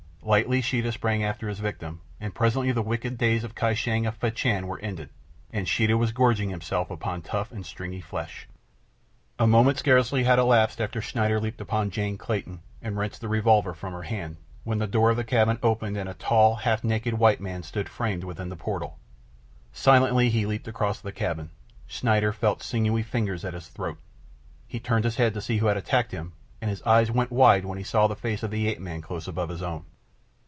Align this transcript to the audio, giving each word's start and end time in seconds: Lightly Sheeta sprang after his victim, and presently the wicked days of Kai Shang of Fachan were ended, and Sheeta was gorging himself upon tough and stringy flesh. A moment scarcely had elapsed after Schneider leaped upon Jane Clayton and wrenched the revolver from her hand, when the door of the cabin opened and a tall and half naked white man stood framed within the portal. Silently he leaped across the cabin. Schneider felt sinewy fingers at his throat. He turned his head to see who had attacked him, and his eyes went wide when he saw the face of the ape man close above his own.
Lightly 0.23 0.61
Sheeta 0.61 0.91
sprang 0.91 1.23
after 1.23 1.49
his 1.49 1.57
victim, 1.59 1.99
and 2.19 2.33
presently 2.35 2.71
the 2.71 2.83
wicked 2.83 3.17
days 3.17 3.43
of 3.43 3.55
Kai 3.55 3.73
Shang 3.73 4.05
of 4.05 4.15
Fachan 4.19 4.67
were 4.67 4.77
ended, 4.79 5.09
and 5.51 5.67
Sheeta 5.67 5.97
was 5.97 6.11
gorging 6.11 6.51
himself 6.51 6.91
upon 6.91 7.23
tough 7.23 7.51
and 7.51 7.65
stringy 7.65 8.01
flesh. 8.01 8.47
A 9.39 9.47
moment 9.47 9.79
scarcely 9.79 10.23
had 10.23 10.37
elapsed 10.37 10.79
after 10.79 11.01
Schneider 11.01 11.39
leaped 11.39 11.59
upon 11.59 11.89
Jane 11.89 12.19
Clayton 12.19 12.59
and 12.83 12.97
wrenched 12.97 13.19
the 13.19 13.27
revolver 13.27 13.73
from 13.73 13.93
her 13.93 14.03
hand, 14.03 14.37
when 14.63 14.77
the 14.77 14.85
door 14.85 15.09
of 15.09 15.17
the 15.17 15.23
cabin 15.23 15.57
opened 15.63 15.97
and 15.97 16.07
a 16.07 16.13
tall 16.13 16.51
and 16.53 16.61
half 16.61 16.83
naked 16.83 17.15
white 17.15 17.41
man 17.41 17.63
stood 17.63 17.89
framed 17.89 18.23
within 18.23 18.49
the 18.49 18.55
portal. 18.55 18.99
Silently 19.73 20.29
he 20.29 20.45
leaped 20.45 20.67
across 20.67 21.01
the 21.01 21.11
cabin. 21.11 21.49
Schneider 21.87 22.31
felt 22.31 22.61
sinewy 22.61 23.01
fingers 23.01 23.43
at 23.43 23.55
his 23.55 23.69
throat. 23.69 23.97
He 24.67 24.79
turned 24.79 25.03
his 25.03 25.15
head 25.15 25.33
to 25.33 25.41
see 25.41 25.57
who 25.57 25.65
had 25.65 25.77
attacked 25.77 26.11
him, 26.11 26.33
and 26.61 26.69
his 26.69 26.83
eyes 26.83 27.09
went 27.09 27.31
wide 27.31 27.65
when 27.65 27.79
he 27.79 27.83
saw 27.83 28.05
the 28.05 28.15
face 28.15 28.43
of 28.43 28.51
the 28.51 28.67
ape 28.67 28.79
man 28.79 29.01
close 29.01 29.27
above 29.27 29.49
his 29.49 29.63
own. 29.63 29.85